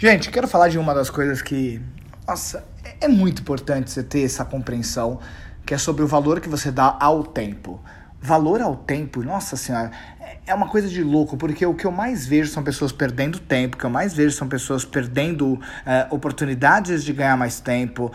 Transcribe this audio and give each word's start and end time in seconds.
Gente, 0.00 0.30
quero 0.30 0.46
falar 0.46 0.68
de 0.68 0.78
uma 0.78 0.94
das 0.94 1.10
coisas 1.10 1.42
que, 1.42 1.82
nossa, 2.24 2.64
é 3.00 3.08
muito 3.08 3.42
importante 3.42 3.90
você 3.90 4.00
ter 4.00 4.22
essa 4.22 4.44
compreensão, 4.44 5.18
que 5.66 5.74
é 5.74 5.78
sobre 5.78 6.04
o 6.04 6.06
valor 6.06 6.38
que 6.38 6.48
você 6.48 6.70
dá 6.70 6.96
ao 7.00 7.24
tempo. 7.24 7.82
Valor 8.20 8.60
ao 8.60 8.76
tempo, 8.76 9.24
nossa 9.24 9.56
senhora, 9.56 9.90
é 10.46 10.54
uma 10.54 10.68
coisa 10.68 10.88
de 10.88 11.02
louco, 11.02 11.36
porque 11.36 11.66
o 11.66 11.74
que 11.74 11.84
eu 11.84 11.90
mais 11.90 12.24
vejo 12.24 12.48
são 12.48 12.62
pessoas 12.62 12.92
perdendo 12.92 13.40
tempo, 13.40 13.74
o 13.74 13.78
que 13.80 13.86
eu 13.86 13.90
mais 13.90 14.14
vejo 14.14 14.36
são 14.36 14.46
pessoas 14.46 14.84
perdendo 14.84 15.54
uh, 15.54 15.60
oportunidades 16.10 17.02
de 17.02 17.12
ganhar 17.12 17.36
mais 17.36 17.58
tempo. 17.58 18.12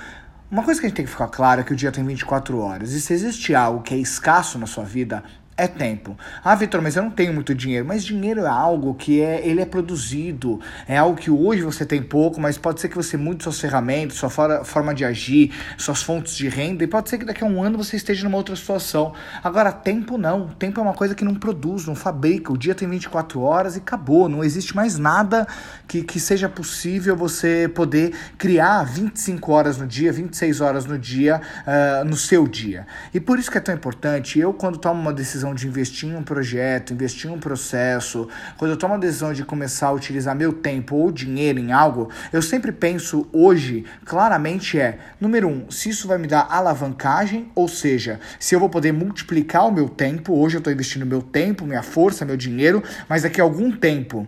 Uma 0.50 0.64
coisa 0.64 0.80
que 0.80 0.86
a 0.86 0.90
gente 0.90 0.96
tem 0.96 1.06
que 1.06 1.12
ficar 1.12 1.28
claro 1.28 1.60
é 1.60 1.64
que 1.66 1.74
o 1.74 1.76
dia 1.76 1.92
tem 1.92 2.06
24 2.06 2.58
horas, 2.60 2.94
e 2.94 3.02
se 3.02 3.12
existe 3.12 3.54
algo 3.54 3.82
que 3.82 3.94
é 3.94 3.98
escasso 3.98 4.58
na 4.58 4.68
sua 4.68 4.86
vida, 4.86 5.22
é 5.56 5.68
tempo. 5.68 6.18
Ah, 6.44 6.56
Vitor, 6.56 6.82
mas 6.82 6.96
eu 6.96 7.04
não 7.04 7.12
tenho 7.12 7.32
muito 7.34 7.54
dinheiro. 7.54 7.86
Mas 7.86 8.04
dinheiro 8.04 8.42
é 8.42 8.48
algo 8.48 8.96
que 8.96 9.22
é, 9.22 9.46
ele 9.48 9.62
é 9.62 9.66
produzido. 9.66 10.60
É 10.88 10.98
algo 10.98 11.16
que 11.16 11.30
hoje 11.30 11.62
você 11.62 11.86
tem 11.86 12.02
pouco, 12.02 12.42
mas 12.42 12.58
pode 12.58 12.82
ser 12.82 12.90
que 12.90 12.96
você 12.96 13.18
mude 13.18 13.44
suas 13.44 13.60
ferramentas, 13.60 14.18
sua 14.18 14.30
for 14.30 14.66
forma 14.66 14.94
de 14.94 15.06
agir, 15.06 15.52
suas 15.78 16.02
fontes 16.02 16.36
de 16.36 16.50
renda, 16.50 16.84
e 16.84 16.88
pode 16.88 17.10
ser 17.10 17.20
que 17.20 17.26
daqui 17.26 17.44
a 17.44 17.48
um 17.48 17.62
ano 17.62 17.78
você 17.78 17.96
esteja 17.96 18.24
numa 18.24 18.38
outra 18.38 18.56
situação. 18.56 19.14
Agora, 19.44 19.72
tempo 19.72 20.18
não. 20.18 20.48
Tempo 20.48 20.80
é 20.80 20.84
uma 20.84 20.94
coisa 20.94 21.14
que 21.14 21.24
não 21.24 21.36
produz, 21.36 21.86
não 21.86 21.96
fabrica. 21.96 22.52
O 22.52 22.58
dia 22.58 22.74
tem 22.74 22.90
24 22.90 23.40
horas 23.42 23.76
e 23.76 23.80
acabou. 23.80 24.28
Não 24.28 24.44
existe 24.44 24.76
mais 24.76 24.98
nada 24.98 25.48
que, 25.88 26.04
que 26.04 26.20
seja 26.20 26.50
possível 26.50 27.16
você 27.16 27.70
poder 27.74 28.16
criar 28.40 28.84
25 28.84 29.52
horas 29.52 29.78
no 29.78 29.86
dia, 29.86 30.12
26 30.12 30.62
horas 30.62 30.86
no 30.86 30.98
dia, 30.98 31.42
uh, 31.68 32.06
no 32.06 32.18
seu 32.18 32.48
dia. 32.48 32.88
E 33.14 33.20
por 33.20 33.38
isso 33.38 33.52
que 33.52 33.58
é 33.58 33.62
tão 33.62 33.76
importante. 33.76 34.40
Eu, 34.40 34.54
quando 34.54 34.78
tomo 34.78 35.00
uma 35.00 35.14
decisão 35.14 35.43
decisão 35.44 35.54
de 35.54 35.68
investir 35.68 36.10
em 36.10 36.16
um 36.16 36.24
projeto, 36.24 36.94
investir 36.94 37.30
em 37.30 37.34
um 37.34 37.40
processo, 37.40 38.28
quando 38.58 38.72
eu 38.72 38.78
tomo 38.78 38.94
a 38.94 38.98
decisão 38.98 39.34
de 39.34 39.44
começar 39.44 39.88
a 39.88 39.92
utilizar 39.92 40.36
meu 40.36 40.54
tempo 40.54 40.96
ou 40.96 41.12
dinheiro 41.12 41.60
em 41.60 41.72
algo, 41.72 42.10
eu 42.32 42.42
sempre 42.42 42.72
penso 42.72 43.28
hoje, 43.34 43.84
claramente 44.06 44.80
é, 44.80 45.00
número 45.20 45.50
um, 45.50 45.70
se 45.70 45.90
isso 45.90 46.08
vai 46.08 46.18
me 46.18 46.28
dar 46.28 46.48
alavancagem, 46.50 47.52
ou 47.54 47.68
seja, 47.68 48.20
se 48.40 48.56
eu 48.56 48.60
vou 48.60 48.70
poder 48.70 48.94
multiplicar 48.94 49.68
o 49.68 49.72
meu 49.72 49.90
tempo, 49.90 50.34
hoje 50.34 50.56
eu 50.56 50.60
estou 50.60 50.72
investindo 50.72 51.06
meu 51.06 51.22
tempo, 51.22 51.66
minha 51.66 51.84
força, 51.84 52.26
meu 52.26 52.38
dinheiro, 52.38 52.82
mas 53.10 53.24
daqui 53.24 53.42
a 53.42 53.44
algum 53.44 53.72
tempo 53.72 54.28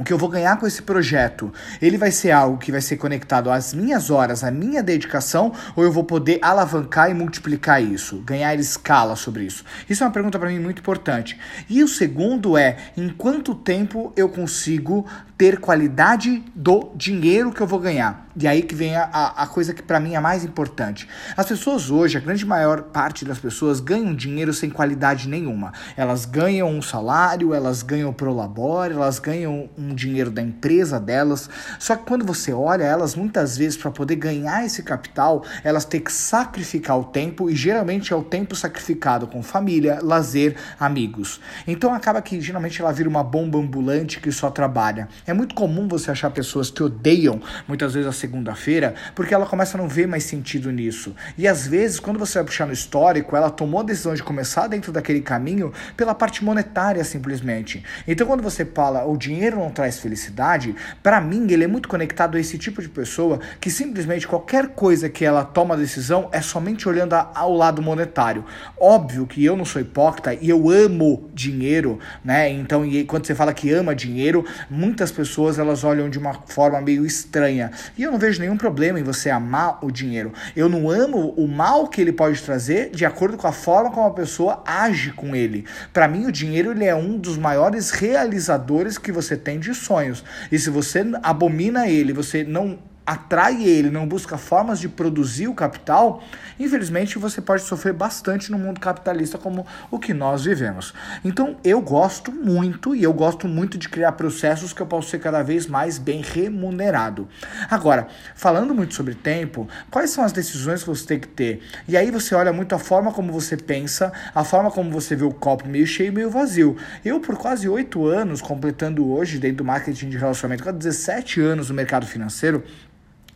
o 0.00 0.04
que 0.04 0.12
eu 0.12 0.18
vou 0.18 0.30
ganhar 0.30 0.56
com 0.58 0.66
esse 0.66 0.80
projeto, 0.80 1.52
ele 1.80 1.98
vai 1.98 2.10
ser 2.10 2.30
algo 2.30 2.56
que 2.56 2.72
vai 2.72 2.80
ser 2.80 2.96
conectado 2.96 3.50
às 3.50 3.74
minhas 3.74 4.10
horas, 4.10 4.42
à 4.42 4.50
minha 4.50 4.82
dedicação, 4.82 5.52
ou 5.76 5.84
eu 5.84 5.92
vou 5.92 6.04
poder 6.04 6.38
alavancar 6.40 7.10
e 7.10 7.14
multiplicar 7.14 7.82
isso, 7.82 8.16
ganhar 8.22 8.54
escala 8.58 9.14
sobre 9.14 9.44
isso? 9.44 9.62
Isso 9.88 10.02
é 10.02 10.06
uma 10.06 10.12
pergunta 10.12 10.38
para 10.38 10.48
mim 10.48 10.58
muito 10.58 10.78
importante. 10.80 11.38
E 11.68 11.84
o 11.84 11.88
segundo 11.88 12.56
é, 12.56 12.78
em 12.96 13.10
quanto 13.10 13.54
tempo 13.54 14.10
eu 14.16 14.30
consigo 14.30 15.06
ter 15.36 15.58
qualidade 15.58 16.42
do 16.54 16.92
dinheiro 16.94 17.52
que 17.52 17.60
eu 17.60 17.66
vou 17.66 17.78
ganhar? 17.78 18.28
E 18.36 18.46
aí 18.46 18.62
que 18.62 18.74
vem 18.74 18.94
a, 18.96 19.04
a 19.36 19.46
coisa 19.46 19.74
que 19.74 19.82
para 19.82 19.98
mim 19.98 20.14
é 20.14 20.20
mais 20.20 20.44
importante. 20.44 21.08
As 21.36 21.46
pessoas 21.46 21.90
hoje, 21.90 22.16
a 22.16 22.20
grande 22.20 22.46
maior 22.46 22.82
parte 22.82 23.24
das 23.24 23.38
pessoas 23.38 23.80
ganham 23.80 24.14
dinheiro 24.14 24.52
sem 24.54 24.70
qualidade 24.70 25.28
nenhuma. 25.28 25.72
Elas 25.96 26.24
ganham 26.24 26.68
um 26.68 26.80
salário, 26.80 27.52
elas 27.52 27.82
ganham 27.82 28.12
pro 28.12 28.34
labore, 28.34 28.94
elas 28.94 29.18
ganham 29.18 29.68
um 29.76 29.89
dinheiro 29.94 30.30
da 30.30 30.42
empresa 30.42 30.98
delas. 30.98 31.48
Só 31.78 31.96
que 31.96 32.04
quando 32.04 32.24
você 32.24 32.52
olha 32.52 32.84
elas, 32.84 33.14
muitas 33.14 33.56
vezes 33.56 33.76
para 33.76 33.90
poder 33.90 34.16
ganhar 34.16 34.64
esse 34.64 34.82
capital, 34.82 35.44
elas 35.62 35.84
têm 35.84 36.00
que 36.00 36.12
sacrificar 36.12 36.98
o 36.98 37.04
tempo 37.04 37.50
e 37.50 37.56
geralmente 37.56 38.12
é 38.12 38.16
o 38.16 38.22
tempo 38.22 38.54
sacrificado 38.54 39.26
com 39.26 39.42
família, 39.42 39.98
lazer, 40.02 40.56
amigos. 40.78 41.40
Então 41.66 41.94
acaba 41.94 42.22
que 42.22 42.40
geralmente 42.40 42.80
ela 42.80 42.92
vira 42.92 43.08
uma 43.08 43.22
bomba 43.22 43.58
ambulante 43.58 44.20
que 44.20 44.32
só 44.32 44.50
trabalha. 44.50 45.08
É 45.26 45.32
muito 45.32 45.54
comum 45.54 45.88
você 45.88 46.10
achar 46.10 46.30
pessoas 46.30 46.70
que 46.70 46.82
odeiam 46.82 47.40
muitas 47.66 47.94
vezes 47.94 48.08
a 48.08 48.12
segunda-feira 48.12 48.94
porque 49.14 49.34
ela 49.34 49.46
começa 49.46 49.76
a 49.76 49.80
não 49.80 49.88
ver 49.88 50.06
mais 50.06 50.24
sentido 50.24 50.70
nisso. 50.70 51.14
E 51.36 51.46
às 51.46 51.66
vezes, 51.66 52.00
quando 52.00 52.18
você 52.18 52.38
vai 52.38 52.44
puxar 52.44 52.66
no 52.66 52.72
histórico, 52.72 53.36
ela 53.36 53.50
tomou 53.50 53.80
a 53.80 53.84
decisão 53.84 54.14
de 54.14 54.22
começar 54.22 54.66
dentro 54.66 54.92
daquele 54.92 55.20
caminho 55.20 55.72
pela 55.96 56.14
parte 56.14 56.44
monetária 56.44 57.02
simplesmente. 57.04 57.84
Então 58.06 58.26
quando 58.26 58.42
você 58.42 58.64
fala 58.64 59.04
o 59.04 59.16
dinheiro 59.16 59.58
não 59.58 59.70
traz 59.80 59.98
felicidade, 59.98 60.76
para 61.02 61.18
mim 61.22 61.50
ele 61.50 61.64
é 61.64 61.66
muito 61.66 61.88
conectado 61.88 62.36
a 62.36 62.40
esse 62.40 62.58
tipo 62.58 62.82
de 62.82 62.88
pessoa 62.88 63.40
que 63.58 63.70
simplesmente 63.70 64.28
qualquer 64.28 64.68
coisa 64.68 65.08
que 65.08 65.24
ela 65.24 65.42
toma 65.42 65.74
decisão 65.74 66.28
é 66.32 66.42
somente 66.42 66.86
olhando 66.86 67.14
ao 67.14 67.54
lado 67.54 67.80
monetário. 67.80 68.44
Óbvio 68.78 69.26
que 69.26 69.42
eu 69.42 69.56
não 69.56 69.64
sou 69.64 69.80
hipócrita 69.80 70.34
e 70.34 70.50
eu 70.50 70.68
amo 70.68 71.30
dinheiro, 71.32 71.98
né? 72.22 72.50
Então, 72.50 72.84
e 72.84 73.04
quando 73.04 73.26
você 73.26 73.34
fala 73.34 73.54
que 73.54 73.72
ama 73.72 73.94
dinheiro, 73.94 74.44
muitas 74.68 75.10
pessoas 75.10 75.58
elas 75.58 75.82
olham 75.82 76.10
de 76.10 76.18
uma 76.18 76.34
forma 76.34 76.78
meio 76.82 77.06
estranha. 77.06 77.70
E 77.96 78.02
eu 78.02 78.12
não 78.12 78.18
vejo 78.18 78.38
nenhum 78.38 78.58
problema 78.58 79.00
em 79.00 79.02
você 79.02 79.30
amar 79.30 79.78
o 79.82 79.90
dinheiro. 79.90 80.30
Eu 80.54 80.68
não 80.68 80.90
amo 80.90 81.32
o 81.38 81.48
mal 81.48 81.88
que 81.88 82.02
ele 82.02 82.12
pode 82.12 82.42
trazer 82.42 82.90
de 82.90 83.06
acordo 83.06 83.38
com 83.38 83.46
a 83.46 83.52
forma 83.52 83.90
como 83.90 84.06
a 84.06 84.12
pessoa 84.12 84.62
age 84.66 85.10
com 85.12 85.34
ele. 85.34 85.64
Para 85.90 86.06
mim, 86.06 86.26
o 86.26 86.32
dinheiro 86.32 86.72
ele 86.72 86.84
é 86.84 86.94
um 86.94 87.16
dos 87.16 87.38
maiores 87.38 87.90
realizadores 87.92 88.98
que 88.98 89.10
você 89.10 89.36
tem 89.36 89.58
de 89.60 89.74
sonhos. 89.74 90.24
E 90.50 90.58
se 90.58 90.70
você 90.70 91.04
abomina 91.22 91.88
ele, 91.88 92.12
você 92.12 92.42
não 92.42 92.78
atrai 93.10 93.64
ele, 93.64 93.90
não 93.90 94.06
busca 94.06 94.38
formas 94.38 94.78
de 94.78 94.88
produzir 94.88 95.48
o 95.48 95.54
capital, 95.54 96.22
infelizmente 96.60 97.18
você 97.18 97.40
pode 97.40 97.62
sofrer 97.62 97.92
bastante 97.92 98.52
no 98.52 98.58
mundo 98.58 98.78
capitalista 98.78 99.36
como 99.36 99.66
o 99.90 99.98
que 99.98 100.14
nós 100.14 100.44
vivemos. 100.44 100.94
Então 101.24 101.56
eu 101.64 101.80
gosto 101.80 102.30
muito 102.30 102.94
e 102.94 103.02
eu 103.02 103.12
gosto 103.12 103.48
muito 103.48 103.76
de 103.76 103.88
criar 103.88 104.12
processos 104.12 104.72
que 104.72 104.80
eu 104.80 104.86
possa 104.86 105.08
ser 105.08 105.18
cada 105.18 105.42
vez 105.42 105.66
mais 105.66 105.98
bem 105.98 106.22
remunerado. 106.22 107.26
Agora, 107.68 108.06
falando 108.36 108.72
muito 108.76 108.94
sobre 108.94 109.16
tempo, 109.16 109.68
quais 109.90 110.10
são 110.10 110.22
as 110.22 110.30
decisões 110.30 110.84
que 110.84 110.88
você 110.88 111.04
tem 111.04 111.18
que 111.18 111.26
ter? 111.26 111.62
E 111.88 111.96
aí 111.96 112.12
você 112.12 112.32
olha 112.36 112.52
muito 112.52 112.76
a 112.76 112.78
forma 112.78 113.12
como 113.12 113.32
você 113.32 113.56
pensa, 113.56 114.12
a 114.32 114.44
forma 114.44 114.70
como 114.70 114.88
você 114.88 115.16
vê 115.16 115.24
o 115.24 115.32
copo 115.32 115.66
meio 115.66 115.86
cheio 115.86 116.10
e 116.10 116.14
meio 116.14 116.30
vazio. 116.30 116.76
Eu, 117.04 117.18
por 117.18 117.36
quase 117.36 117.68
oito 117.68 118.06
anos, 118.06 118.40
completando 118.40 119.10
hoje 119.12 119.40
dentro 119.40 119.58
do 119.58 119.64
marketing 119.64 120.10
de 120.10 120.16
relacionamento, 120.16 120.62
com 120.62 120.72
17 120.72 121.40
anos 121.40 121.70
no 121.70 121.74
mercado 121.74 122.06
financeiro, 122.06 122.62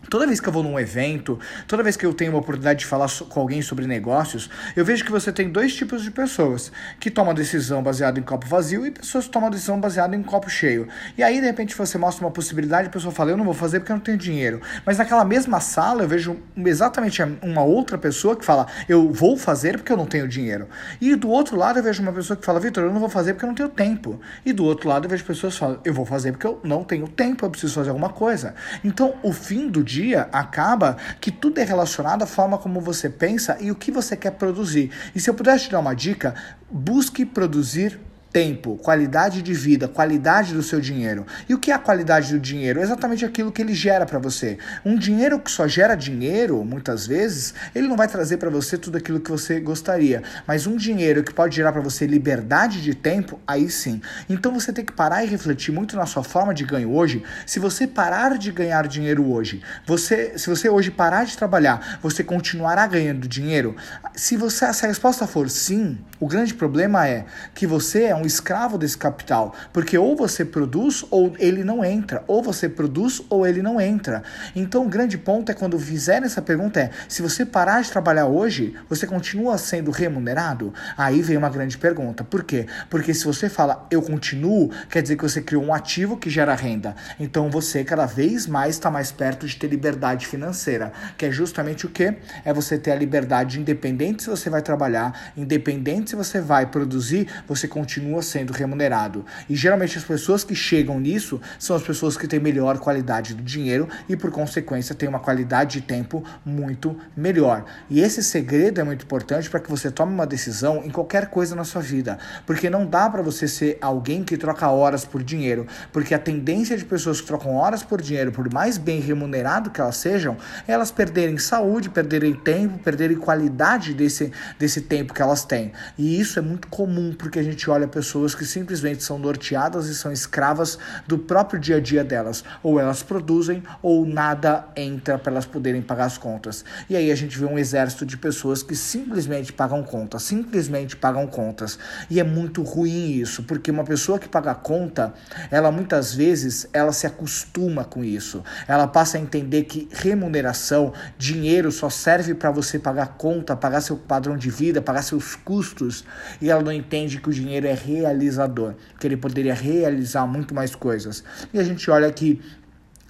Toda 0.08 0.26
vez 0.26 0.40
que 0.40 0.48
eu 0.48 0.52
vou 0.52 0.62
num 0.62 0.78
evento, 0.78 1.38
toda 1.66 1.82
vez 1.82 1.96
que 1.96 2.04
eu 2.04 2.12
tenho 2.12 2.32
uma 2.32 2.38
oportunidade 2.38 2.80
de 2.80 2.86
falar 2.86 3.08
com 3.28 3.40
alguém 3.40 3.62
sobre 3.62 3.86
negócios, 3.86 4.50
eu 4.76 4.84
vejo 4.84 5.04
que 5.04 5.10
você 5.10 5.32
tem 5.32 5.48
dois 5.48 5.74
tipos 5.74 6.02
de 6.02 6.10
pessoas 6.10 6.70
que 7.00 7.10
tomam 7.10 7.34
decisão 7.34 7.82
baseada 7.82 8.18
em 8.18 8.22
copo 8.22 8.46
vazio 8.46 8.86
e 8.86 8.90
pessoas 8.90 9.24
que 9.26 9.30
tomam 9.30 9.50
decisão 9.50 9.80
baseada 9.80 10.14
em 10.14 10.22
copo 10.22 10.48
cheio. 10.48 10.88
E 11.16 11.22
aí, 11.22 11.40
de 11.40 11.46
repente, 11.46 11.74
você 11.76 11.98
mostra 11.98 12.24
uma 12.24 12.30
possibilidade 12.30 12.84
e 12.84 12.88
a 12.88 12.90
pessoa 12.90 13.12
fala: 13.12 13.30
Eu 13.30 13.36
não 13.36 13.44
vou 13.44 13.54
fazer 13.54 13.80
porque 13.80 13.92
eu 13.92 13.96
não 13.96 14.02
tenho 14.02 14.18
dinheiro. 14.18 14.60
Mas 14.84 14.98
naquela 14.98 15.24
mesma 15.24 15.60
sala, 15.60 16.02
eu 16.02 16.08
vejo 16.08 16.36
exatamente 16.56 17.22
uma 17.42 17.62
outra 17.62 17.96
pessoa 17.96 18.36
que 18.36 18.44
fala: 18.44 18.66
Eu 18.88 19.12
vou 19.12 19.36
fazer 19.36 19.78
porque 19.78 19.92
eu 19.92 19.96
não 19.96 20.06
tenho 20.06 20.28
dinheiro. 20.28 20.68
E 21.00 21.14
do 21.14 21.30
outro 21.30 21.56
lado, 21.56 21.78
eu 21.78 21.82
vejo 21.82 22.02
uma 22.02 22.12
pessoa 22.12 22.36
que 22.36 22.44
fala: 22.44 22.60
Vitor, 22.60 22.84
eu 22.84 22.92
não 22.92 23.00
vou 23.00 23.08
fazer 23.08 23.34
porque 23.34 23.44
eu 23.44 23.48
não 23.48 23.54
tenho 23.54 23.68
tempo. 23.68 24.20
E 24.44 24.52
do 24.52 24.64
outro 24.64 24.88
lado, 24.88 25.06
eu 25.06 25.10
vejo 25.10 25.24
pessoas 25.24 25.54
que 25.54 25.60
falam: 25.60 25.80
Eu 25.84 25.94
vou 25.94 26.04
fazer 26.04 26.32
porque 26.32 26.46
eu 26.46 26.60
não 26.62 26.84
tenho 26.84 27.08
tempo, 27.08 27.44
eu 27.44 27.50
preciso 27.50 27.74
fazer 27.74 27.90
alguma 27.90 28.10
coisa. 28.10 28.54
Então, 28.82 29.14
o 29.22 29.32
fim 29.32 29.68
do 29.68 29.82
dia 29.82 29.93
dia 29.94 30.28
acaba 30.32 30.96
que 31.20 31.30
tudo 31.30 31.58
é 31.58 31.64
relacionado 31.64 32.22
à 32.22 32.26
forma 32.26 32.58
como 32.58 32.80
você 32.80 33.08
pensa 33.08 33.56
e 33.60 33.70
o 33.70 33.76
que 33.76 33.92
você 33.92 34.16
quer 34.16 34.32
produzir. 34.32 34.90
E 35.14 35.20
se 35.20 35.30
eu 35.30 35.34
pudesse 35.34 35.64
te 35.64 35.70
dar 35.70 35.78
uma 35.78 35.94
dica, 35.94 36.34
busque 36.70 37.24
produzir 37.24 38.00
tempo, 38.34 38.76
qualidade 38.78 39.42
de 39.42 39.54
vida, 39.54 39.86
qualidade 39.86 40.52
do 40.52 40.60
seu 40.60 40.80
dinheiro. 40.80 41.24
E 41.48 41.54
o 41.54 41.58
que 41.58 41.70
é 41.70 41.74
a 41.74 41.78
qualidade 41.78 42.32
do 42.32 42.40
dinheiro? 42.40 42.80
É 42.80 42.82
exatamente 42.82 43.24
aquilo 43.24 43.52
que 43.52 43.62
ele 43.62 43.72
gera 43.72 44.04
para 44.04 44.18
você. 44.18 44.58
Um 44.84 44.96
dinheiro 44.96 45.38
que 45.38 45.48
só 45.48 45.68
gera 45.68 45.94
dinheiro, 45.94 46.64
muitas 46.64 47.06
vezes, 47.06 47.54
ele 47.72 47.86
não 47.86 47.96
vai 47.96 48.08
trazer 48.08 48.38
para 48.38 48.50
você 48.50 48.76
tudo 48.76 48.98
aquilo 48.98 49.20
que 49.20 49.30
você 49.30 49.60
gostaria. 49.60 50.20
Mas 50.48 50.66
um 50.66 50.74
dinheiro 50.76 51.22
que 51.22 51.32
pode 51.32 51.54
gerar 51.54 51.70
para 51.70 51.80
você 51.80 52.08
liberdade 52.08 52.82
de 52.82 52.92
tempo, 52.92 53.38
aí 53.46 53.70
sim. 53.70 54.02
Então 54.28 54.52
você 54.52 54.72
tem 54.72 54.84
que 54.84 54.92
parar 54.92 55.24
e 55.24 55.28
refletir 55.28 55.70
muito 55.70 55.94
na 55.94 56.04
sua 56.04 56.24
forma 56.24 56.52
de 56.52 56.64
ganho 56.64 56.92
hoje. 56.92 57.22
Se 57.46 57.60
você 57.60 57.86
parar 57.86 58.36
de 58.36 58.50
ganhar 58.50 58.88
dinheiro 58.88 59.30
hoje, 59.30 59.62
você, 59.86 60.36
se 60.36 60.50
você 60.50 60.68
hoje 60.68 60.90
parar 60.90 61.24
de 61.24 61.36
trabalhar, 61.36 62.00
você 62.02 62.24
continuará 62.24 62.84
ganhando 62.88 63.28
dinheiro? 63.28 63.76
Se 64.16 64.36
você 64.36 64.72
se 64.72 64.84
a 64.84 64.88
resposta 64.88 65.24
for 65.24 65.48
sim, 65.48 65.98
o 66.18 66.26
grande 66.26 66.52
problema 66.52 67.06
é 67.06 67.26
que 67.54 67.64
você 67.64 68.04
é 68.04 68.16
um 68.16 68.23
um 68.24 68.26
escravo 68.26 68.78
desse 68.78 68.96
capital, 68.96 69.54
porque 69.72 69.96
ou 69.96 70.16
você 70.16 70.44
produz 70.44 71.04
ou 71.10 71.34
ele 71.38 71.62
não 71.62 71.84
entra, 71.84 72.24
ou 72.26 72.42
você 72.42 72.68
produz 72.68 73.22
ou 73.28 73.46
ele 73.46 73.62
não 73.62 73.80
entra. 73.80 74.22
Então 74.56 74.86
o 74.86 74.88
grande 74.88 75.18
ponto 75.18 75.50
é 75.50 75.54
quando 75.54 75.78
fizerem 75.78 76.24
essa 76.24 76.42
pergunta 76.42 76.80
é, 76.80 76.90
se 77.08 77.22
você 77.22 77.44
parar 77.44 77.82
de 77.82 77.90
trabalhar 77.90 78.26
hoje, 78.26 78.74
você 78.88 79.06
continua 79.06 79.58
sendo 79.58 79.90
remunerado? 79.90 80.72
Aí 80.96 81.22
vem 81.22 81.36
uma 81.36 81.50
grande 81.50 81.76
pergunta. 81.76 82.24
Por 82.24 82.42
quê? 82.42 82.66
Porque 82.88 83.12
se 83.12 83.24
você 83.24 83.48
fala 83.48 83.86
eu 83.90 84.00
continuo, 84.00 84.70
quer 84.88 85.02
dizer 85.02 85.16
que 85.16 85.22
você 85.22 85.42
criou 85.42 85.62
um 85.62 85.74
ativo 85.74 86.16
que 86.16 86.30
gera 86.30 86.54
renda. 86.54 86.96
Então 87.20 87.50
você 87.50 87.84
cada 87.84 88.06
vez 88.06 88.46
mais 88.46 88.76
está 88.76 88.90
mais 88.90 89.12
perto 89.12 89.46
de 89.46 89.56
ter 89.56 89.68
liberdade 89.68 90.26
financeira, 90.26 90.92
que 91.18 91.26
é 91.26 91.30
justamente 91.30 91.84
o 91.86 91.88
que? 91.90 92.14
É 92.44 92.52
você 92.52 92.78
ter 92.78 92.92
a 92.92 92.96
liberdade 92.96 93.60
independente 93.60 94.22
se 94.22 94.30
você 94.30 94.48
vai 94.48 94.62
trabalhar, 94.62 95.32
independente 95.36 96.10
se 96.10 96.16
você 96.16 96.40
vai 96.40 96.66
produzir, 96.66 97.28
você 97.46 97.68
continua 97.68 98.13
continua 98.14 98.22
sendo 98.22 98.52
remunerado. 98.52 99.24
E 99.48 99.56
geralmente 99.56 99.98
as 99.98 100.04
pessoas 100.04 100.44
que 100.44 100.54
chegam 100.54 101.00
nisso 101.00 101.40
são 101.58 101.74
as 101.74 101.82
pessoas 101.82 102.16
que 102.16 102.28
têm 102.28 102.38
melhor 102.38 102.78
qualidade 102.78 103.34
do 103.34 103.42
dinheiro 103.42 103.88
e, 104.08 104.16
por 104.16 104.30
consequência, 104.30 104.94
têm 104.94 105.08
uma 105.08 105.18
qualidade 105.18 105.80
de 105.80 105.86
tempo 105.86 106.22
muito 106.44 106.96
melhor. 107.16 107.64
E 107.90 108.00
esse 108.00 108.22
segredo 108.22 108.80
é 108.80 108.84
muito 108.84 109.04
importante 109.04 109.48
para 109.50 109.60
que 109.60 109.70
você 109.70 109.90
tome 109.90 110.12
uma 110.12 110.26
decisão 110.26 110.82
em 110.84 110.90
qualquer 110.90 111.28
coisa 111.28 111.56
na 111.56 111.64
sua 111.64 111.82
vida, 111.82 112.18
porque 112.46 112.70
não 112.70 112.86
dá 112.86 113.08
para 113.08 113.22
você 113.22 113.48
ser 113.48 113.78
alguém 113.80 114.22
que 114.22 114.36
troca 114.36 114.68
horas 114.68 115.04
por 115.04 115.22
dinheiro, 115.22 115.66
porque 115.92 116.14
a 116.14 116.18
tendência 116.18 116.76
de 116.76 116.84
pessoas 116.84 117.20
que 117.20 117.26
trocam 117.26 117.54
horas 117.54 117.82
por 117.82 118.00
dinheiro, 118.00 118.30
por 118.30 118.52
mais 118.52 118.78
bem 118.78 119.00
remunerado 119.00 119.70
que 119.70 119.80
elas 119.80 119.96
sejam, 119.96 120.36
é 120.68 120.72
elas 120.72 120.90
perderem 120.90 121.38
saúde, 121.38 121.88
perderem 121.88 122.34
tempo, 122.34 122.78
perderem 122.78 123.16
qualidade 123.16 123.94
desse, 123.94 124.32
desse 124.58 124.82
tempo 124.82 125.14
que 125.14 125.22
elas 125.22 125.44
têm. 125.44 125.72
E 125.96 126.20
isso 126.20 126.38
é 126.38 126.42
muito 126.42 126.68
comum 126.68 127.14
porque 127.16 127.38
a 127.38 127.42
gente 127.42 127.70
olha 127.70 127.86
pessoas 127.86 128.03
que 128.34 128.44
simplesmente 128.44 129.02
são 129.02 129.18
norteadas 129.18 129.86
e 129.86 129.94
são 129.94 130.12
escravas 130.12 130.78
do 131.06 131.18
próprio 131.18 131.58
dia 131.58 131.76
a 131.76 131.80
dia 131.80 132.04
delas. 132.04 132.44
Ou 132.62 132.78
elas 132.78 133.02
produzem 133.02 133.62
ou 133.82 134.06
nada 134.06 134.66
entra 134.76 135.18
para 135.18 135.32
elas 135.32 135.46
poderem 135.46 135.82
pagar 135.82 136.04
as 136.04 136.18
contas. 136.18 136.64
E 136.88 136.96
aí 136.96 137.10
a 137.10 137.14
gente 137.14 137.38
vê 137.38 137.44
um 137.44 137.58
exército 137.58 138.04
de 138.04 138.16
pessoas 138.16 138.62
que 138.62 138.74
simplesmente 138.74 139.52
pagam 139.52 139.82
contas, 139.82 140.22
simplesmente 140.22 140.96
pagam 140.96 141.26
contas. 141.26 141.78
E 142.10 142.20
é 142.20 142.24
muito 142.24 142.62
ruim 142.62 143.12
isso, 143.12 143.42
porque 143.44 143.70
uma 143.70 143.84
pessoa 143.84 144.18
que 144.18 144.28
paga 144.28 144.54
conta, 144.54 145.14
ela 145.50 145.70
muitas 145.70 146.14
vezes 146.14 146.68
ela 146.72 146.92
se 146.92 147.06
acostuma 147.06 147.84
com 147.84 148.04
isso. 148.04 148.42
Ela 148.66 148.86
passa 148.86 149.18
a 149.18 149.20
entender 149.20 149.64
que 149.64 149.88
remuneração, 149.92 150.92
dinheiro 151.18 151.70
só 151.72 151.88
serve 151.90 152.34
para 152.34 152.50
você 152.50 152.78
pagar 152.78 153.16
conta, 153.16 153.56
pagar 153.56 153.80
seu 153.80 153.96
padrão 153.96 154.36
de 154.36 154.50
vida, 154.50 154.82
pagar 154.82 155.02
seus 155.02 155.34
custos, 155.34 156.04
e 156.40 156.50
ela 156.50 156.62
não 156.62 156.72
entende 156.72 157.18
que 157.18 157.28
o 157.28 157.32
dinheiro 157.32 157.66
é 157.66 157.74
realizador, 157.94 158.74
que 158.98 159.06
ele 159.06 159.16
poderia 159.16 159.54
realizar 159.54 160.26
muito 160.26 160.54
mais 160.54 160.74
coisas. 160.74 161.22
E 161.52 161.58
a 161.58 161.64
gente 161.64 161.90
olha 161.90 162.10
que 162.12 162.40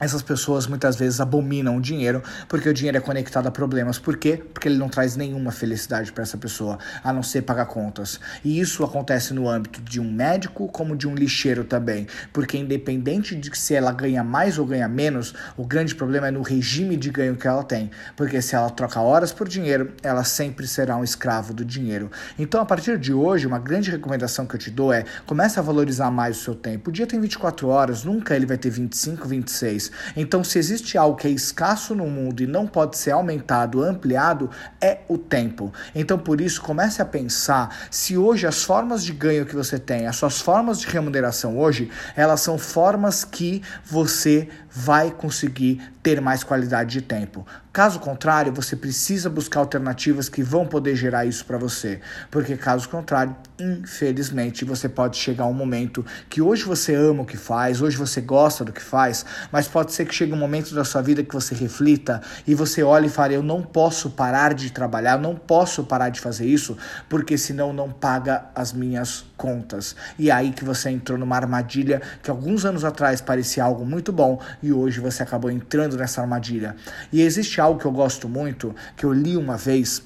essas 0.01 0.23
pessoas 0.23 0.67
muitas 0.67 0.97
vezes 0.97 1.21
abominam 1.21 1.77
o 1.77 1.81
dinheiro 1.81 2.21
porque 2.49 2.69
o 2.69 2.75
dinheiro 2.75 2.99
é 2.99 3.01
conectado 3.01 3.47
a 3.47 3.51
problemas. 3.51 3.97
Por 3.97 4.17
quê? 4.17 4.43
Porque 4.53 4.67
ele 4.67 4.77
não 4.77 4.89
traz 4.89 5.15
nenhuma 5.15 5.53
felicidade 5.53 6.11
para 6.13 6.25
essa 6.25 6.37
pessoa, 6.37 6.79
a 7.03 7.13
não 7.13 7.23
ser 7.23 7.43
pagar 7.43 7.67
contas. 7.67 8.19
E 8.45 8.59
isso 8.59 8.83
acontece 8.83 9.33
no 9.33 9.49
âmbito 9.49 9.81
de 9.81 10.01
um 10.01 10.11
médico 10.11 10.67
como 10.69 10.97
de 10.97 11.07
um 11.07 11.15
lixeiro 11.15 11.63
também. 11.63 12.09
Porque 12.33 12.59
independente 12.59 13.37
de 13.37 13.57
se 13.57 13.75
ela 13.75 13.93
ganha 13.93 14.25
mais 14.25 14.59
ou 14.59 14.67
ganha 14.67 14.89
menos, 14.89 15.33
o 15.57 15.65
grande 15.65 15.95
problema 15.95 16.27
é 16.27 16.31
no 16.33 16.43
regime 16.43 16.97
de 16.97 17.11
ganho 17.11 17.37
que 17.37 17.47
ela 17.47 17.63
tem. 17.63 17.91
Porque 18.17 18.43
se 18.43 18.57
ela 18.57 18.71
troca 18.71 19.01
horas 19.01 19.33
por 19.33 19.49
dinheiro, 19.49 19.95
ela 20.03 20.25
sempre 20.25 20.67
será 20.67 20.97
um 20.97 21.05
escravo 21.05 21.55
do 21.55 21.65
dinheiro. 21.65 22.11
Então, 22.37 22.61
a 22.61 22.67
partir 22.67 22.99
de 22.99 23.13
hoje, 23.13 23.47
uma 23.47 23.61
grande 23.61 23.93
recomendação 23.93 24.45
que 24.45 24.57
eu 24.57 24.61
te 24.61 24.71
dou 24.73 24.93
é 24.93 25.05
comece 25.25 25.59
a 25.61 25.63
valorizar 25.63 26.11
mais 26.11 26.39
o 26.39 26.41
seu 26.41 26.55
tempo. 26.55 26.91
O 26.91 26.93
dia 26.93 27.07
tem 27.07 27.21
24 27.21 27.69
horas, 27.69 28.03
nunca 28.03 28.35
ele 28.35 28.45
vai 28.45 28.59
ter 28.59 28.71
25, 28.71 29.29
26. 29.29 29.84
Então, 30.17 30.43
se 30.45 30.59
existe 30.59 30.97
algo 30.99 31.17
que 31.17 31.27
é 31.27 31.31
escasso 31.31 31.95
no 31.95 32.07
mundo 32.07 32.43
e 32.43 32.47
não 32.47 32.67
pode 32.67 32.97
ser 32.97 33.13
aumentado, 33.13 33.83
ampliado, 33.83 34.51
é 34.81 34.99
o 35.09 35.17
tempo. 35.19 35.73
Então, 35.95 36.19
por 36.19 36.41
isso, 36.41 36.61
comece 36.61 37.01
a 37.01 37.05
pensar 37.05 37.75
se 37.91 38.17
hoje 38.17 38.47
as 38.47 38.63
formas 38.63 39.05
de 39.05 39.13
ganho 39.13 39.47
que 39.47 39.55
você 39.55 39.79
tem, 39.79 40.07
as 40.07 40.17
suas 40.17 40.41
formas 40.41 40.81
de 40.81 40.87
remuneração 40.87 41.59
hoje, 41.59 41.91
elas 42.17 42.41
são 42.41 42.59
formas 42.59 43.25
que 43.25 43.63
você 43.85 44.49
vai 44.75 45.11
conseguir 45.13 45.81
ter 46.03 46.21
mais 46.21 46.43
qualidade 46.43 46.91
de 46.91 47.01
tempo. 47.01 47.47
Caso 47.73 47.99
contrário, 47.99 48.53
você 48.53 48.77
precisa 48.77 49.29
buscar 49.31 49.61
alternativas 49.61 50.29
que 50.29 50.43
vão 50.43 50.67
poder 50.67 50.95
gerar 50.95 51.25
isso 51.25 51.45
para 51.45 51.59
você, 51.59 52.01
porque 52.31 52.57
caso 52.57 52.89
contrário, 52.89 53.35
infelizmente, 53.59 54.65
você 54.65 54.89
pode 54.89 55.17
chegar 55.17 55.45
a 55.45 55.49
um 55.49 55.53
momento 55.53 56.05
que 56.29 56.41
hoje 56.41 56.63
você 56.63 56.95
ama 56.95 57.23
o 57.23 57.27
que 57.27 57.37
faz, 57.37 57.81
hoje 57.81 57.97
você 57.97 58.21
gosta 58.21 58.65
do 58.65 58.73
que 58.73 58.83
faz, 58.83 59.25
mas 59.51 59.67
pode 59.67 59.93
ser 59.93 60.05
que 60.05 60.15
chegue 60.15 60.33
um 60.33 60.37
momento 60.37 60.73
da 60.73 60.85
sua 60.85 61.03
vida 61.03 61.25
que 61.25 61.35
você 61.35 61.55
reflita 61.55 62.21
e 62.47 62.55
você 62.55 62.83
olhe 62.83 63.07
e 63.07 63.11
fale: 63.11 63.35
eu 63.35 63.43
não 63.43 63.63
posso 63.63 64.11
parar 64.11 64.55
de 64.55 64.71
trabalhar, 64.71 65.19
não 65.19 65.35
posso 65.35 65.83
parar 65.85 66.11
de 66.11 66.21
fazer 66.21 66.47
isso, 66.47 66.77
porque 67.09 67.37
senão 67.37 67.73
não 67.73 67.91
paga 67.91 68.45
as 68.55 68.73
minhas 68.73 69.25
contas. 69.37 69.97
E 70.17 70.31
é 70.31 70.33
aí 70.33 70.53
que 70.53 70.65
você 70.65 70.91
entrou 70.91 71.19
numa 71.19 71.35
armadilha 71.35 72.01
que 72.23 72.31
alguns 72.31 72.65
anos 72.65 72.85
atrás 72.85 73.21
parecia 73.21 73.65
algo 73.65 73.85
muito 73.85 74.13
bom 74.13 74.41
e 74.65 74.73
hoje 74.73 74.99
você 74.99 75.23
acabou 75.23 75.51
entrando 75.51 75.97
nessa 75.97 76.23
armadilha. 76.23 76.75
E 77.13 77.21
existe 77.21 77.61
algo 77.61 77.79
que 77.79 77.85
eu 77.85 77.93
gosto 77.93 78.29
muito, 78.29 78.75
que 78.97 79.05
eu 79.05 79.13
li 79.13 79.37
uma 79.37 79.59
vez, 79.59 80.03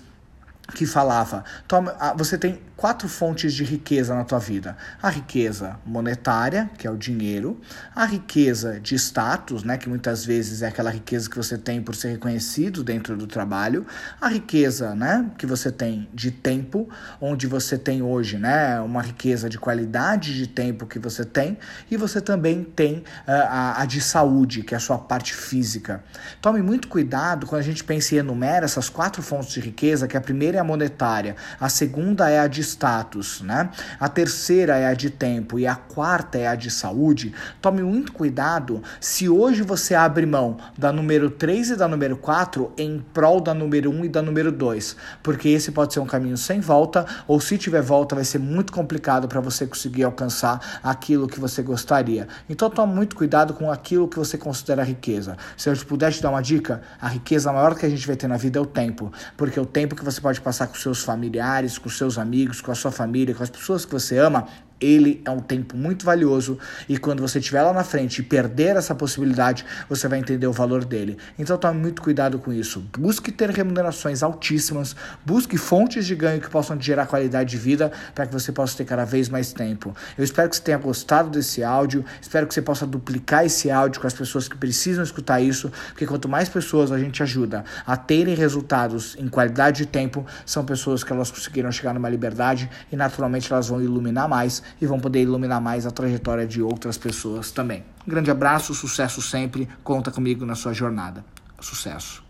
que 0.75 0.87
falava: 0.87 1.45
toma, 1.67 1.95
ah, 1.99 2.15
você 2.17 2.37
tem 2.37 2.61
quatro 2.77 3.09
fontes 3.09 3.55
de 3.55 3.65
riqueza 3.65 4.15
na 4.15 4.25
tua 4.25 4.39
vida: 4.39 4.77
a 5.03 5.09
riqueza 5.09 5.79
monetária, 5.85 6.71
que 6.77 6.87
é 6.87 6.91
o 6.91 6.97
dinheiro, 6.97 7.61
a 7.95 8.05
riqueza 8.05 8.79
de 8.79 8.95
status, 8.95 9.65
né, 9.65 9.77
que 9.77 9.89
muitas 9.89 10.25
vezes 10.25 10.63
é 10.63 10.69
aquela 10.69 10.91
riqueza 10.91 11.29
que 11.29 11.37
você 11.37 11.57
tem 11.57 11.83
por 11.83 11.95
ser 11.95 12.11
reconhecido 12.11 12.85
dentro 12.85 13.17
do 13.17 13.27
trabalho, 13.27 13.87
a 14.21 14.29
riqueza, 14.29 14.95
né, 14.95 15.31
que 15.39 15.47
você 15.47 15.73
tem 15.73 16.09
de 16.13 16.31
tempo, 16.31 16.89
onde 17.21 17.47
você 17.47 17.79
tem 17.79 18.03
hoje, 18.03 18.39
né, 18.39 18.81
uma 18.81 19.03
riqueza 19.03 19.49
de 19.49 19.59
qualidade 19.59 20.37
de 20.37 20.47
tempo 20.47 20.87
que 20.87 20.99
você 20.99 21.25
tem, 21.25 21.59
e 21.91 21.97
você 21.97 22.21
também 22.21 22.63
tem 22.63 22.99
uh, 22.99 23.05
a, 23.27 23.83
a 23.83 23.87
de 23.87 24.01
saúde, 24.01 24.63
que 24.63 24.75
é 24.75 24.77
a 24.77 24.81
sua 24.81 24.99
parte 24.99 25.35
física. 25.35 26.05
Tome 26.41 26.63
muito 26.63 26.89
cuidado 26.89 27.47
quando 27.47 27.61
a 27.61 27.65
gente 27.65 27.83
pensa 27.83 28.15
e 28.15 28.19
enumera 28.19 28.67
essas 28.67 28.89
quatro 28.89 29.23
fontes 29.23 29.53
de 29.53 29.61
riqueza, 29.61 30.07
que 30.07 30.17
a 30.17 30.21
primeira 30.21 30.58
é 30.59 30.61
a 30.61 30.65
monetária, 30.65 31.37
a 31.61 31.69
segunda 31.69 32.29
é 32.29 32.39
a 32.39 32.47
de 32.47 32.61
status, 32.61 33.41
né? 33.41 33.71
A 33.99 34.09
terceira 34.09 34.77
é 34.77 34.87
a 34.87 34.95
de 34.95 35.11
tempo 35.11 35.59
e 35.59 35.67
a 35.67 35.75
quarta 35.75 36.37
é 36.39 36.47
a 36.47 36.55
de 36.55 36.71
saúde. 36.71 37.33
Tome 37.61 37.83
muito 37.83 38.13
cuidado 38.13 38.83
se 39.01 39.29
hoje 39.29 39.63
você 39.63 39.95
abre 39.95 40.27
mão 40.27 40.59
da 40.77 40.93
número 40.93 41.31
3 41.31 41.71
e 41.71 41.77
da 41.77 41.89
número 41.89 42.17
4 42.17 42.73
em 42.77 43.05
prol 43.13 43.41
da 43.41 43.55
número 43.55 43.91
1 43.91 44.05
e 44.05 44.09
da 44.09 44.21
número 44.21 44.53
2, 44.53 44.97
porque 45.23 45.49
esse 45.49 45.73
pode 45.73 45.95
ser 45.95 46.01
um 46.01 46.07
caminho 46.07 46.37
sem 46.37 46.61
volta, 46.61 47.07
ou 47.27 47.41
se 47.41 47.57
tiver 47.57 47.83
volta 47.83 48.15
vai 48.15 48.25
ser 48.25 48.39
muito 48.39 48.73
complicado 48.73 49.29
para 49.29 49.41
você 49.41 49.67
conseguir 49.67 50.05
alcançar 50.05 50.81
aquilo 50.83 51.29
que 51.29 51.41
você 51.41 51.63
gostaria. 51.63 52.29
Então 52.49 52.69
tome 52.69 52.95
muito 52.95 53.17
cuidado 53.17 53.55
com 53.55 53.71
aquilo 53.71 54.09
que 54.09 54.19
você 54.19 54.37
considera 54.37 54.83
riqueza. 54.83 55.37
Se 55.57 55.69
eu 55.69 55.77
puder 55.87 56.13
te 56.13 56.23
dar 56.23 56.31
uma 56.31 56.43
dica, 56.43 56.83
a 57.01 57.09
riqueza 57.09 57.53
maior 57.53 57.75
que 57.75 57.87
a 57.87 57.89
gente 57.89 58.07
vai 58.07 58.17
ter 58.17 58.27
na 58.27 58.37
vida 58.37 58.59
é 58.59 58.63
o 58.63 58.67
tempo, 58.67 59.13
porque 59.37 59.59
o 59.59 59.67
tempo 59.67 59.95
que 59.95 60.05
você 60.05 60.21
pode 60.21 60.41
passar 60.49 60.67
com 60.67 60.77
seus 60.77 61.03
familiares, 61.05 61.77
com 61.77 61.91
seus 61.91 62.17
amigos, 62.17 62.63
com 62.63 62.73
a 62.73 62.75
sua 62.75 62.91
família, 62.91 63.35
com 63.35 63.43
as 63.43 63.51
pessoas 63.51 63.85
que 63.85 63.93
você 63.93 64.17
ama, 64.17 64.49
ele 64.81 65.21
é 65.25 65.31
um 65.31 65.41
tempo 65.41 65.77
muito 65.77 66.05
valioso 66.05 66.59
e 66.89 66.97
quando 66.99 67.21
você 67.21 67.39
estiver 67.39 67.63
lá 67.63 67.73
na 67.73 67.85
frente 67.85 68.21
e 68.21 68.23
perder 68.23 68.77
essa 68.77 68.95
possibilidade, 68.95 69.65
você 69.89 70.07
vai 70.09 70.19
entender 70.19 70.47
o 70.47 70.53
valor 70.53 70.85
dele. 70.85 71.19
Então 71.39 71.57
tome 71.57 71.81
muito 71.81 72.03
cuidado 72.03 72.39
com 72.39 72.53
isso. 72.53 72.85
Busque 72.97 73.33
ter 73.33 73.51
remunerações 73.51 74.23
altíssimas, 74.23 74.95
busque 75.25 75.57
fontes 75.57 76.07
de 76.07 76.15
ganho 76.15 76.41
que 76.41 76.49
possam 76.49 76.81
gerar 76.81 77.07
qualidade 77.07 77.51
de 77.51 77.57
vida 77.57 77.93
para 78.15 78.27
que 78.27 78.33
você 78.33 78.53
possa 78.53 78.77
ter 78.77 78.85
cada 78.85 79.05
vez 79.05 79.29
mais 79.29 79.53
tempo. 79.53 79.95
Eu 80.17 80.25
espero 80.25 80.49
que 80.49 80.57
você 80.57 80.63
tenha 80.63 80.79
gostado 80.79 81.31
desse 81.31 81.63
áudio, 81.63 82.05
espero 82.21 82.47
que 82.47 82.55
você 82.55 82.63
possa 82.63 82.87
duplicar 82.87 83.45
esse 83.45 83.71
áudio 83.71 84.01
com 84.01 84.07
as 84.07 84.15
pessoas 84.15 84.49
que 84.49 84.57
precisam 84.57 85.03
escutar 85.03 85.41
isso, 85.41 85.71
porque 85.89 86.07
quanto 86.07 86.29
mais 86.29 86.49
pessoas 86.49 86.93
a 86.93 86.99
gente 86.99 87.23
ajuda 87.23 87.65
a 87.87 87.97
terem 87.97 88.35
resultados 88.35 89.17
em 89.19 89.29
qualidade 89.29 89.79
de 89.79 89.87
tempo, 89.87 90.25
são 90.47 90.65
pessoas 90.65 91.03
que 91.03 91.13
elas 91.13 91.31
conseguiram 91.31 91.71
chegar 91.73 91.95
numa 91.95 92.09
liberdade 92.09 92.71
e 92.91 92.97
naturalmente 92.97 93.53
elas 93.53 93.69
vão 93.69 93.81
iluminar 93.81 94.29
mais 94.29 94.63
e 94.81 94.87
vão 94.87 95.01
poder 95.01 95.23
iluminar 95.23 95.61
mais 95.61 95.87
a 95.87 95.91
trajetória 95.91 96.47
de 96.47 96.63
outras 96.63 96.99
pessoas 96.99 97.51
também. 97.51 97.85
Um 98.07 98.11
grande 98.11 98.31
abraço, 98.31 98.75
sucesso 98.75 99.23
sempre, 99.23 99.69
conta 99.83 100.11
comigo 100.11 100.45
na 100.45 100.55
sua 100.55 100.73
jornada. 100.73 101.25
Sucesso! 101.61 102.28